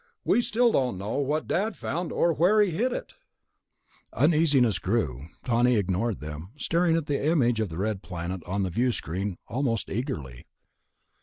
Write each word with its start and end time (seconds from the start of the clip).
"We 0.25 0.41
still 0.41 0.71
don't 0.71 0.97
know 0.97 1.19
what 1.19 1.45
Dad 1.45 1.75
found, 1.75 2.11
or 2.11 2.33
where 2.33 2.59
he 2.59 2.71
hid 2.71 2.91
it...." 2.91 3.13
The 4.11 4.21
uneasiness 4.21 4.79
grew. 4.79 5.27
Tawney 5.45 5.75
ignored 5.77 6.21
them, 6.21 6.53
staring 6.57 6.95
at 6.97 7.05
the 7.05 7.23
image 7.23 7.59
of 7.59 7.69
the 7.69 7.77
red 7.77 8.01
planet 8.01 8.43
on 8.45 8.63
the 8.63 8.71
viewscreen 8.71 9.37
almost 9.47 9.91
eagerly. 9.91 10.47